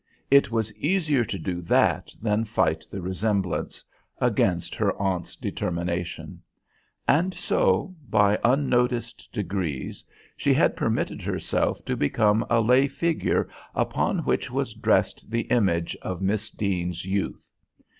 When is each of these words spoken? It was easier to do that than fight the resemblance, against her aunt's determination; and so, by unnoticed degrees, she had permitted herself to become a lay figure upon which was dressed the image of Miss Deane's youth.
It 0.31 0.49
was 0.49 0.75
easier 0.77 1.23
to 1.25 1.37
do 1.37 1.61
that 1.61 2.11
than 2.19 2.43
fight 2.43 2.83
the 2.89 3.03
resemblance, 3.03 3.85
against 4.19 4.73
her 4.73 4.99
aunt's 4.99 5.35
determination; 5.35 6.41
and 7.07 7.35
so, 7.35 7.95
by 8.09 8.39
unnoticed 8.43 9.31
degrees, 9.31 10.03
she 10.35 10.55
had 10.55 10.75
permitted 10.75 11.21
herself 11.21 11.85
to 11.85 11.95
become 11.95 12.43
a 12.49 12.61
lay 12.61 12.87
figure 12.87 13.47
upon 13.75 14.25
which 14.25 14.49
was 14.49 14.73
dressed 14.73 15.29
the 15.29 15.41
image 15.51 15.95
of 16.01 16.19
Miss 16.19 16.49
Deane's 16.49 17.05
youth. 17.05 17.47